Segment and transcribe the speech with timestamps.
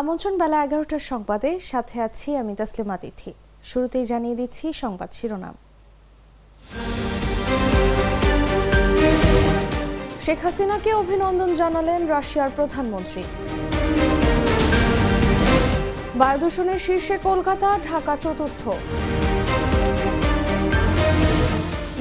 [0.00, 3.30] আমন্ত্রণ বেলা এগারোটার সংবাদে সাথে আছি আমি তাসলিমা তিথি।
[3.70, 5.54] শুরুতেই জানিয়ে দিচ্ছি সংবাদ শিরোনাম।
[10.24, 13.22] শেখ হাসিনাকে অভিনন্দন জানালেন রাশিয়ার প্রধানমন্ত্রী।
[16.20, 18.62] বায়ুদূষণের শীর্ষে কলকাতা, ঢাকা চতুর্থ।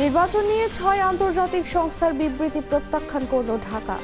[0.02, 3.97] নির্বাচন নিয়ে ছয় আন্তর্জাতিক সংস্থার বিবৃতি প্রত্যাখ্যান করল ঢাকা।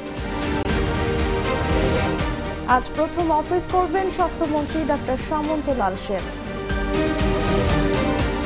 [2.74, 6.24] আজ প্রথম অফিস করবেন স্বাস্থ্যমন্ত্রী ডাক্তার সামন্ত লাল সেন।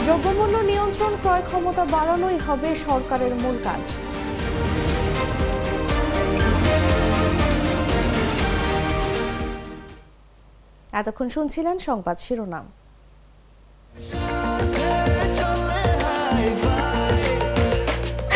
[0.05, 3.83] দ্রব্যমূল্য নিয়ন্ত্রণ ক্রয় ক্ষমতা বাড়ানোই হবে সরকারের মূল কাজ।
[10.99, 12.65] এতক্ষণ শুনছিলেন সংবাদ শিরোনাম।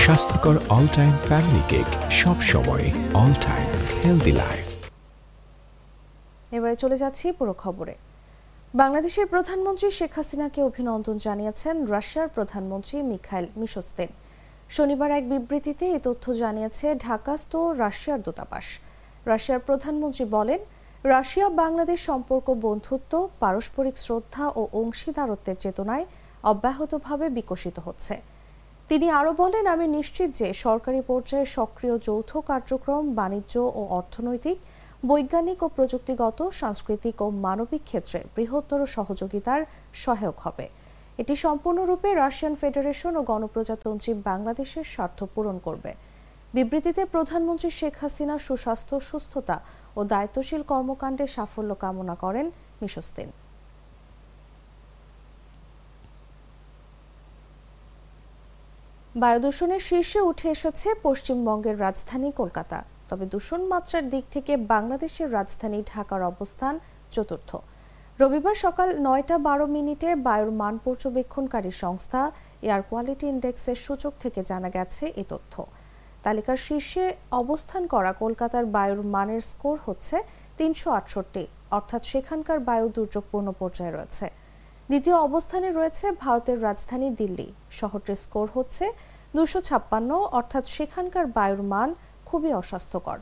[0.03, 1.89] স্বাস্থ্যকর অল টাইম ফ্যামিলি কেক
[2.21, 2.85] সব সময়
[3.21, 3.67] অল টাইম
[4.03, 4.72] হেলদি লাইফ
[6.73, 7.93] এবারে চলে যাচ্ছি পুরো খবরে।
[8.73, 14.09] বাংলাদেশের প্রধানমন্ত্রী শেখ হাসিনাকে অভিনন্দন জানিয়েছেন রাশিয়ার প্রধানমন্ত্রী মিখাইল মিশোস্তেন।
[14.75, 17.51] শনিবার এক বিবৃতিতে এই তথ্য জানিয়েছে, ঢাকাস্থ
[17.83, 18.67] রাশিয়ার দূতাবাস।
[19.31, 20.59] রাশিয়ার প্রধানমন্ত্রী বলেন,
[21.13, 26.05] রাশিয়া বাংলাদেশ সম্পর্ক, বন্ধুত্ব, পারস্পরিক শ্রদ্ধা ও অংশীদারত্বের চেতনায়
[26.51, 28.15] অব্যাহতভাবে বিকশিত হচ্ছে।
[28.89, 34.57] তিনি আরও বলেন, আমি নিশ্চিত যে সরকারি পর্যায়ে সক্রিয় যৌথ কার্যক্রম, বাণিজ্য ও অর্থনৈতিক
[35.09, 39.61] বৈজ্ঞানিক ও প্রযুক্তিগত, সাংস্কৃতিক ও মানবিক ক্ষেত্রে বৃহত্তর সহযোগিতার
[40.03, 40.65] সহায়ক হবে।
[41.21, 45.91] এটি সম্পূর্ণরূপে রাশিয়ান ফেডারেশন ও গণপ্রজাতন্ত্রী বাংলাদেশের স্বার্থ পূরণ করবে।
[46.55, 49.57] বিবৃতিতে প্রধানমন্ত্রী শেখ হাসিনা সুস্বাস্থ্য, সুস্থতা
[49.97, 52.45] ও দায়িত্বশীল কর্মকাণ্ডে সাফল্য কামনা করেন
[52.81, 53.29] মিশস্তিন।
[59.21, 62.79] বায়ুদূষণের শীর্ষে উঠে এসেছে পশ্চিমবঙ্গের রাজধানী কলকাতা।
[63.13, 66.73] তবে দূষণ মাত্রার দিক থেকে বাংলাদেশের রাজধানী ঢাকার অবস্থান
[67.15, 67.51] চতুর্থ।
[68.21, 72.21] রবিবার সকাল নয়টা বারো মিনিটে বায়ুর মান পর্যবেক্ষণকারী সংস্থা
[72.67, 75.53] এয়ার কোয়ালিটি ইন্ডেক্সের সূচক থেকে জানা গেছে এ তথ্য।
[76.25, 77.05] তালিকার শীর্ষে
[77.41, 80.17] অবস্থান করা কলকাতার বায়ুর মানের স্কোর হচ্ছে
[80.59, 81.43] তিনশো আটষট্টি,
[81.77, 84.25] অর্থাৎ সেখানকার বায়ু দুর্যোগপূর্ণ পর্যায়ে রয়েছে।
[84.89, 87.47] দ্বিতীয় অবস্থানে রয়েছে ভারতের রাজধানী দিল্লি।
[87.79, 88.85] শহরটির স্কোর হচ্ছে
[89.37, 91.89] দুশো ছাপ্পান্ন, অর্থাৎ সেখানকার বায়ুর মান
[92.33, 93.17] খুবই অস্বাস্থ্যকর।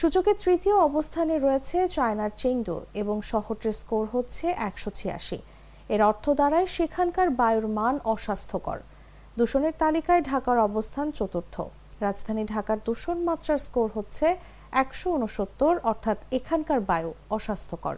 [0.00, 5.38] সূচকে তৃতীয় অবস্থানে রয়েছে চায়নার চেংডু এবং শহরটির স্কোর হচ্ছে একশো ছিয়াশি।
[5.94, 8.78] এর অর্থ দ্বারায় সেখানকার বায়ুর মান অস্বাস্থ্যকর।
[9.38, 11.54] দূষণের তালিকায় ঢাকার অবস্থান চতুর্থ।
[12.04, 14.26] রাজধানী ঢাকার দূষণ মাত্রার স্কোর হচ্ছে
[14.82, 17.94] একশো উনসত্তর অর্থাৎ এখানকার বায়ু অস্বাস্থ্যকর।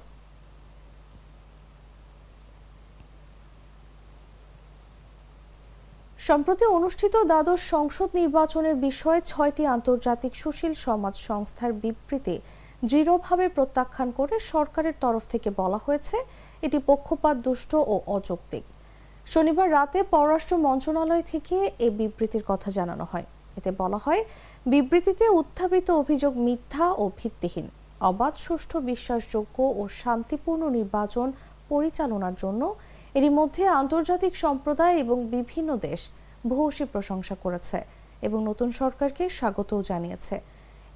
[6.28, 12.36] সম্প্রতি অনুষ্ঠিত দ্বাদশ সংসদ নির্বাচনের বিষয়ে ছয়টি আন্তর্জাতিক সুশীল সমাজ সংস্থার বিবৃতি
[12.90, 16.16] দৃঢ়ভাবে প্রত্যাখ্যান করে সরকারের তরফ থেকে বলা হয়েছে,
[16.66, 18.64] এটি পক্ষপাত, দুষ্ট ও অযৌক্তিক।
[19.32, 21.56] শনিবার রাতে পররাষ্ট্র মন্ত্রণালয় থেকে
[21.86, 23.26] এ বিবৃতির কথা জানানো হয়।
[23.58, 24.22] এতে বলা হয়,
[24.72, 27.66] বিবৃতিতে উত্থাপিত অভিযোগ মিথ্যা ও ভিত্তিহীন,
[28.10, 31.28] অবাধ, সুষ্ঠু, বিশ্বাসযোগ্য ও শান্তিপূর্ণ নির্বাচন
[31.72, 32.62] পরিচালনার জন্য
[33.18, 36.00] এরই মধ্যে আন্তর্জাতিক সম্প্রদায় এবং বিভিন্ন দেশ
[36.50, 37.78] ভূয়সী প্রশংসা করেছে
[38.26, 40.36] এবং নতুন সরকারকে স্বাগতও জানিয়েছে।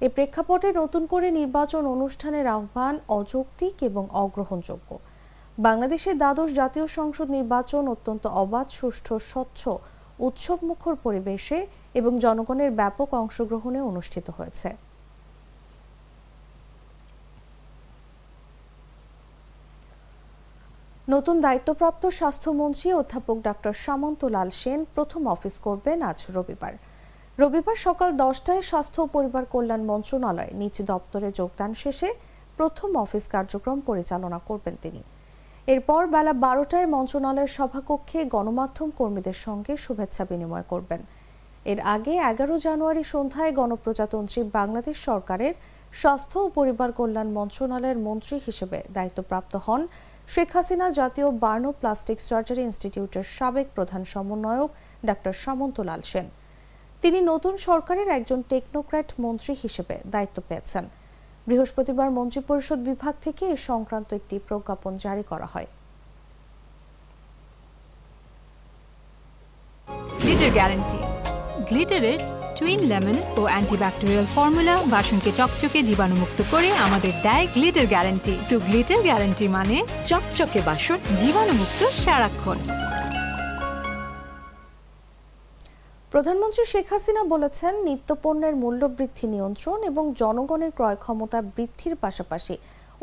[0.05, 4.89] এ প্রেক্ষাপটে নতুন করে নির্বাচন অনুষ্ঠানের আহ্বান অযৌক্তিক এবং অগ্রহণযোগ্য।
[5.67, 9.61] বাংলাদেশের দ্বাদশ জাতীয় সংসদ নির্বাচন অত্যন্ত অবাধ, সুষ্ঠু, স্বচ্ছ,
[10.27, 11.59] উৎসবমুখর পরিবেশে
[11.99, 14.69] এবং জনগণের ব্যাপক অংশগ্রহণে অনুষ্ঠিত হয়েছে।
[21.07, 26.73] নতুন দায়িত্বপ্রাপ্ত স্বাস্থ্যমন্ত্রী অধ্যাপক ডাক্তার সামন্ত লাল সেন প্রথম অফিস করবেন আজ রবিবার।
[27.37, 32.09] রবিবার সকাল দশটায় স্বাস্থ্য ও পরিবার কল্যাণ মন্ত্রণালয় নিজ দপ্তরে যোগদান শেষে
[32.57, 35.01] প্রথম অফিস কার্যক্রম পরিচালনা করবেন তিনি।
[35.67, 41.01] এরপর বেলা বারোটায় মন্ত্রণালয়ের সভাকক্ষে গণমাধ্যম কর্মীদের সঙ্গে শুভেচ্ছা বিনিময় করবেন।
[41.65, 45.53] এর আগে এগারো জানুয়ারি সন্ধ্যায় গণপ্রজাতন্ত্রী বাংলাদেশ সরকারের
[45.93, 49.81] স্বাস্থ্য ও পরিবার কল্যাণ মন্ত্রণালয়ের মন্ত্রী হিসেবে দায়িত্বপ্রাপ্ত হন
[50.27, 54.69] শেখ হাসিনা জাতীয় বার্নো প্লাস্টিক সার্জারি ইনস্টিটিউটের সাবেক প্রধান সমন্বয়ক
[55.05, 56.25] ডাক্তার সামন্ত লাল সেন।
[57.01, 60.85] তিনি নতুন সরকারের একজন টেকনোক্র্যাট মন্ত্রী হিসেবে দায়িত্ব পেয়েছেন।
[61.47, 65.67] বৃহস্পতিবার মন্ত্রিপরিষদ বিভাগ থেকে এ সংক্রান্ত একটি প্রজ্ঞাপন জারি করা হয়।
[70.21, 70.99] Glitter guarantee.
[71.69, 72.19] গ্লিটারের
[72.57, 78.99] টুইন লেমন ও অ্যান্টিব্যাকটেরিয়াল ফর্মুলা বাসনকে চকচকে জীবাণুমুক্ত করে আমাদের দেয় গ্লিটার গ্যারান্টি তো গ্লিটার
[79.07, 79.77] গ্যারান্টি মানে
[80.09, 82.57] চকচকে বাসন, জীবাণুমুক্ত সারাক্ষণ।
[86.11, 92.55] প্রধানমন্ত্রী শেখ হাসিনা বলেছেন, নিত্যপণ্যের মূল্যবৃদ্ধি নিয়ন্ত্রণ এবং জনগণের ক্রয় ক্ষমতা বৃদ্ধির পাশাপাশি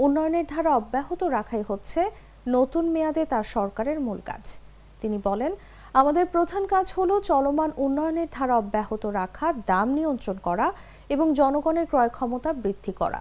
[0.04, 2.00] উন্নয়নের ধারা অব্যাহত রাখাই হচ্ছে
[2.48, 4.44] নতুন মেয়াদে তার সরকারের মূল কাজ।
[5.00, 5.52] তিনি বলেন
[5.98, 10.66] আমাদের প্রধান কাজ হলো চলমান উন্নয়নের ধারা অব্যাহত রাখা, দাম নিয়ন্ত্রণ করা
[11.08, 13.20] এবং জনগণের ক্রয় ক্ষমতা বৃদ্ধি করা।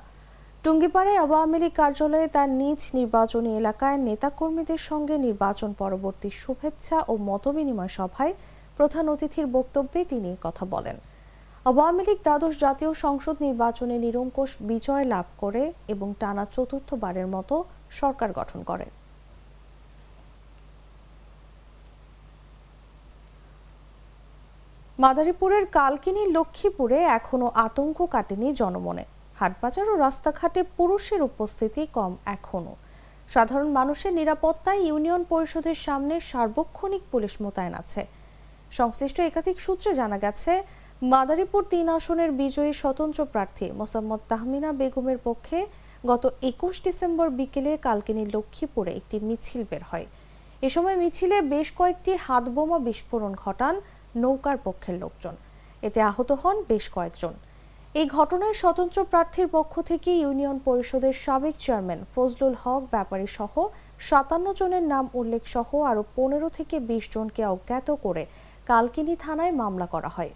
[0.64, 7.92] টুঙ্গিপাড়ায় আওয়ামী লীগ কার্যালয়ে তার নিজ নির্বাচনী এলাকায় নেতাকর্মীদের সঙ্গে নির্বাচন পরবর্তী শুভেচ্ছা ও মতবিনিময়
[7.98, 8.34] সভায়
[8.78, 10.98] প্রধান অতিথির বক্তব্যে তিনি কথা বলেন।
[11.66, 15.64] আওয়ামী লীগ দ্বাদশ জাতীয় সংসদ নির্বাচনে নিরঙ্কুশ বিজয় লাভ করে
[15.94, 17.56] এবং টানা চতুর্থবারের মতো
[18.00, 18.86] সরকার গঠন করে।
[25.04, 29.04] মাদারীপুরের কালকিনি লক্ষ্মীপুরে এখনও আতঙ্ক কাটেনি জনমনে।
[29.40, 32.74] হাটবাজার ও রাস্তাঘাটে পুরুষের উপস্থিতি কম এখনও।
[33.34, 38.02] সাধারণ মানুষের নিরাপত্তায় ইউনিয়ন পরিষদের সামনে সার্বক্ষণিক পুলিশ মোতায়েন আছে।
[38.78, 40.54] সংশ্লিষ্ট একাধিক সূত্রে জানা গেছে,
[41.14, 45.60] মাদারীপুর তিন আসনের বিজয়ী স্বতন্ত্র প্রার্থী মোসাম্মদ তাহমিনা বেগমের পক্ষে
[46.12, 50.08] গত একুশ ডিসেম্বর বিকেলে কালকিনি লক্ষ্মীপুরে একটি মিছিল বের হয়।
[50.68, 53.76] এ সময় মিছিলে বেশ কয়েকটি হাতবোমা বিস্ফোরণ ঘটান
[54.16, 55.36] নৌকার পক্ষের লোকজন।
[55.82, 57.34] এতে আহত হন বেশ কয়েকজন।
[57.94, 63.68] এই ঘটনায় স্বতন্ত্র প্রার্থীর পক্ষ থেকে ইউনিয়ন পরিষদের সাবেক চেয়ারম্যান ফজলুল হক, ব্যাপারী সহ
[64.00, 68.26] সাতান্ন জনের নাম উল্লেখ সহ আরও পনেরো থেকে বিশ জনকে অজ্ঞাত করে
[68.66, 70.30] কালকিনি থানায় মামলা করা হয়।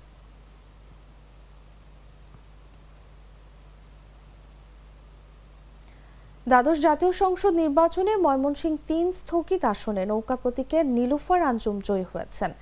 [6.47, 12.53] দ্বাদশ জাতীয় সংসদ নির্বাচনে ময়মনসিংহ তিন স্থগিত আসনে নৌকা প্রতীকের নীলুফার আঞ্জুম জয়ী হয়েছেন।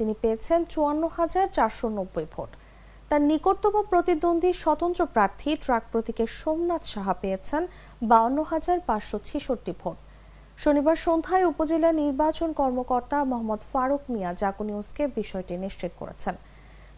[0.00, 2.50] তিনি পেয়েছেন চুয়ান্ন হাজার চারশো নব্বই ভোট।
[3.08, 7.62] তার নিকটতম প্রতিদ্বন্দ্বী স্বতন্ত্র প্রার্থী ট্রাক প্রতীকের সোমনাথ সাহা পেয়েছেন
[8.10, 9.98] বাউন্ন হাজার পাঁচশো ছেষট্টি ভোট।
[10.62, 16.34] শনিবার সন্ধ্যায় উপজেলা নির্বাচন কর্মকর্তা মোহাম্মদ ফারুক মিয়া জাকু নিউজকে বিষয়টি নিশ্চিত করেছেন।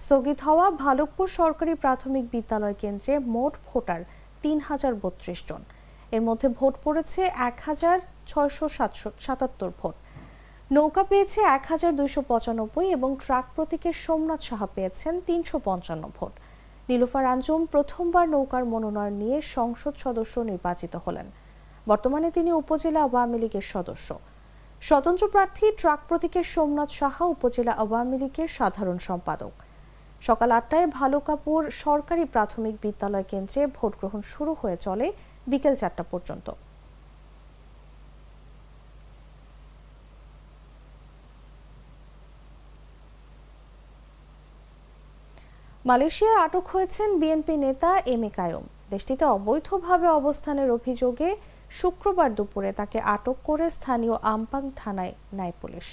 [0.04, 4.00] স্থগিত হওয়া ভালুকপুর সরকারি প্রাথমিক বিদ্যালয় কেন্দ্রে মোট ভোটার
[4.43, 5.62] তিন হাজার বত্রিশ জন।
[6.14, 7.96] এর মধ্যে ভোট পড়েছে এক হাজার
[8.31, 8.66] ছয়শো
[9.26, 9.96] সাতাত্তর ভোট।
[10.76, 16.32] নৌকা পেয়েছে এক হাজার দুইশো পঁচানব্বই এবং ট্রাক প্রতীকের সোমনাথ সাহা পেয়েছেন তিনশো পঞ্চান্ন ভোট।
[16.88, 21.26] নীলুফার আঞ্জুম প্রথমবার নৌকার মনোনয়ন নিয়ে সংসদ সদস্য নির্বাচিত হলেন।
[21.90, 24.08] বর্তমানে তিনি উপজেলা আওয়ামী লীগের সদস্য।
[24.88, 29.52] স্বতন্ত্র প্রার্থী ট্রাক প্রতীকের সোমনাথ সাহা উপজেলা আওয়ামী লীগের সাধারণ সম্পাদক।
[30.26, 35.06] সকাল আটটায় ভালুকাপুর সরকারি প্রাথমিক বিদ্যালয় কেন্দ্রে ভোট গ্রহণ শুরু হয়ে চলে
[35.50, 36.48] বিকেল চারটা পর্যন্ত।
[45.88, 51.31] মালয়েশিয়ায় আটক হয়েছেন বিএনপি নেতা এম এ কায়ুম। দেশটিতে অবৈধভাবে অবস্থানের অভিযোগে
[51.81, 55.87] শুক্রবার দুপুরে তাকে আটক করে স্থানীয় আমপাং থানায় নেয় পুলিশ।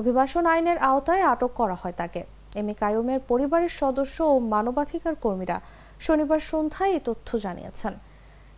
[0.00, 2.20] অভিবাসন আইনের আওতায় আটক করা হয় তাকে।
[2.60, 5.58] এম এ কায়ুমের পরিবারের সদস্য ও মানবাধিকার কর্মীরা
[6.06, 7.94] শনিবার সন্ধ্যায় এই তথ্য জানিয়েছেন।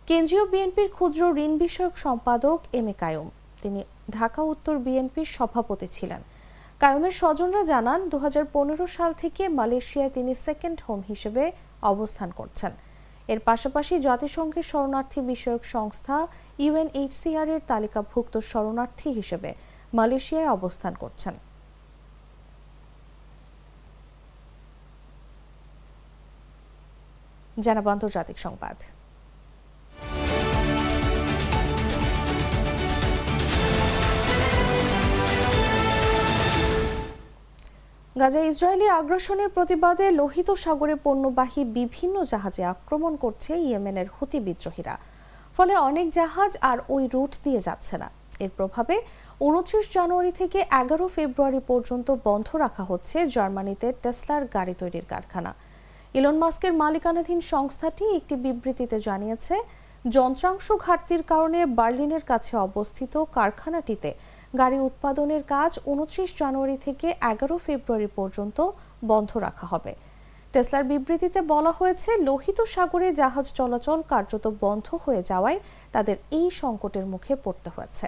[0.07, 3.27] কেন্দ্রীয় বিএনপির ক্ষুদ্র ঋণ বিষয়ক সম্পাদক এম এ কায়ুম।
[3.61, 3.81] তিনি
[4.11, 6.21] ঢাকা উত্তর বিএনপির সভাপতি ছিলেন।
[6.81, 11.43] কায়ুমের স্বজনরা জানান দু হাজার পনেরো সাল থেকে মালয়েশিয়ায় তিনি সেকেন্ড হোম হিসেবে
[11.91, 12.71] অবস্থান করছেন।
[13.33, 16.17] এর পাশাপাশি জাতিসংঘের শরণার্থী বিষয়ক সংস্থা
[16.65, 19.49] ইউএনএইচসিআর এর তালিকাভুক্ত শরণার্থী হিসেবে
[19.97, 21.35] মালয়েশিয়ায় অবস্থান করছেন।
[27.65, 28.77] জানাব আন্তর্জাতিক সংবাদ।
[38.19, 44.95] গাজা ইসরায়েলি আগ্রাসনের প্রতিবাদে লোহিত সাগরে পণ্যবাহী বিভিন্ন জাহাজে আক্রমণ করছে ইয়েমেনের হুতি বিদ্রোহীরা।
[45.55, 48.07] ফলে অনেক জাহাজ আর ওই রুট দিয়ে যাচ্ছে না।
[48.43, 48.95] এর প্রভাবে
[49.47, 55.51] উনত্রিশ জানুয়ারি থেকে এগারো ফেব্রুয়ারি পর্যন্ত বন্ধ রাখা হচ্ছে জার্মানিতে টেসলার গাড়ি তৈরির কারখানা।
[56.17, 59.55] ইলন মাস্কের মালিকানাধীন সংস্থাটি একটি বিবৃতিতে জানিয়েছে
[60.13, 64.09] যন্ত্রাংশ ঘাটতির কারণে বার্লিনের কাছে অবস্থিত কারখানাটিতে
[64.57, 68.57] গাড়ি উৎপাদনের কাজ উনত্রিশ জানুয়ারি থেকে এগারো ফেব্রুয়ারি পর্যন্ত
[69.05, 69.93] বন্ধ রাখা হবে।
[70.53, 75.59] টেসলার বিবৃতিতে বলা হয়েছে, লোহিত সাগরে জাহাজ চলাচল কার্যত বন্ধ হয়ে যাওয়ায়
[75.91, 78.07] তাদের এই সংকটের মুখে পড়তে হয়েছে।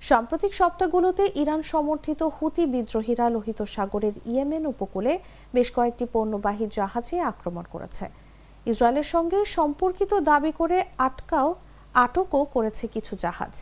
[0.00, 5.12] সাম্প্রতিক সপ্তাহগুলোতে ইরান সমর্থিত হুতি বিদ্রোহীরা লোহিত সাগরের ইয়েমেন উপকূলে
[5.54, 8.06] বেশ কয়েকটি পণ্যবাহী জাহাজে আক্রমণ করেছে।
[8.70, 11.48] ইসরায়েলের সঙ্গে সম্পর্কিত দাবি করে আটকাও,
[12.04, 13.54] আটকও করেছে কিছু জাহাজ।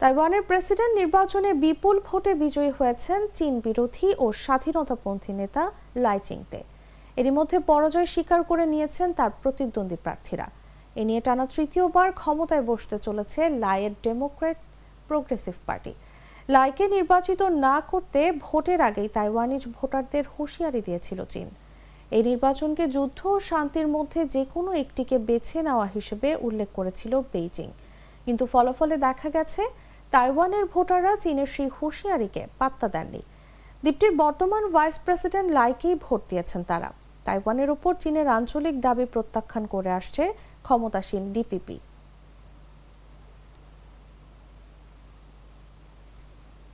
[0.00, 5.62] তাইওয়ানের প্রেসিডেন্ট নির্বাচনে বিপুল ভোটে বিজয়ী হয়েছেন চীন বিরোধী ও স্বাধীনতাপন্থী নেতা
[6.04, 6.60] লাই চিংতে।
[7.20, 10.46] এরই মধ্যে পরাজয় স্বীকার করে নিয়েছেন তার প্রতিদ্বন্দ্বী প্রার্থীরা।
[11.00, 14.58] এ নিয়ে টানা তৃতীয়বার ক্ষমতায় বসতে চলেছে লাইয়ের ডেমোক্রেট
[15.08, 15.92] প্রোগ্রেসিভ পার্টি।
[16.48, 21.48] লাইকে নির্বাচিত না করতে ভোটের আগেই তাইওয়ানিজ ভোটারদের হুঁশিয়ারি দিয়েছিল চীন।
[22.10, 27.68] এই নির্বাচনকে যুদ্ধ ও শান্তির মধ্যে যে কোনো একটিকে বেছে নেওয়া হিসেবে উল্লেখ করেছিল বেইজিং।
[28.24, 29.62] কিন্তু ফলাফলে দেখা গেছে,
[30.12, 33.22] তাইওয়ানের ভোটাররা চীনের সেই হুঁশিয়ারিকে পাত্তা দেননি।
[33.82, 36.90] দ্বীপটির বর্তমান ভাইস প্রেসিডেন্ট লাইকেই ভোট দিয়েছেন তারা।
[37.24, 40.22] তাইওয়ানের ওপর চীনের আঞ্চলিক দাবি প্রত্যাখ্যান করে আসছে
[40.62, 41.76] ক্ষমতাসীন ডিপিপি।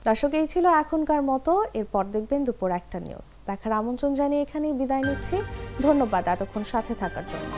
[0.08, 5.04] দর্শক, এই ছিল এখনকার মতো। এরপর দেখবেন দুপুর একটা নিউজ দেখার আমন্ত্রণ জানিয়ে এখানেই বিদায়
[5.08, 5.36] নিচ্ছি।
[5.86, 7.50] ধন্যবাদ এতক্ষণ সাথে থাকার জন্য।